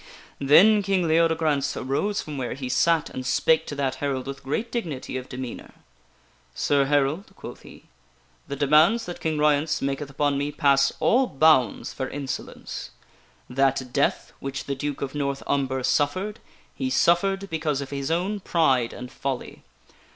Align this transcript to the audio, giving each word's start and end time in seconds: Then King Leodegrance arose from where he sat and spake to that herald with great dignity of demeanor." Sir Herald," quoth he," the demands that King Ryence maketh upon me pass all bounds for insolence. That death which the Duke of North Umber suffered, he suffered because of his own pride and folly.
Then 0.39 0.81
King 0.81 1.07
Leodegrance 1.07 1.77
arose 1.77 2.23
from 2.23 2.39
where 2.39 2.55
he 2.55 2.69
sat 2.69 3.11
and 3.11 3.23
spake 3.23 3.67
to 3.67 3.75
that 3.75 3.93
herald 4.01 4.25
with 4.25 4.41
great 4.41 4.71
dignity 4.71 5.15
of 5.15 5.29
demeanor." 5.29 5.75
Sir 6.55 6.85
Herald," 6.85 7.31
quoth 7.35 7.61
he," 7.61 7.83
the 8.47 8.55
demands 8.55 9.05
that 9.05 9.19
King 9.19 9.37
Ryence 9.37 9.79
maketh 9.79 10.09
upon 10.09 10.39
me 10.39 10.51
pass 10.51 10.91
all 10.99 11.27
bounds 11.27 11.93
for 11.93 12.09
insolence. 12.09 12.89
That 13.47 13.93
death 13.93 14.33
which 14.39 14.63
the 14.63 14.73
Duke 14.73 15.03
of 15.03 15.13
North 15.13 15.43
Umber 15.45 15.83
suffered, 15.83 16.39
he 16.73 16.89
suffered 16.89 17.47
because 17.51 17.79
of 17.79 17.91
his 17.91 18.09
own 18.09 18.39
pride 18.39 18.93
and 18.93 19.11
folly. 19.11 19.61